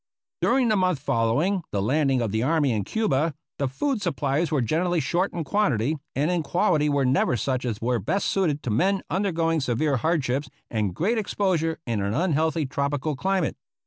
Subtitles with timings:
[0.41, 4.59] During the month following the landing of the army in Cuba the food supplies were
[4.63, 8.71] generally short in quantity, and in quality were never such as were best suited to
[8.71, 13.55] men undergoing severe hardships and great exposure in an un healthy tropical climate.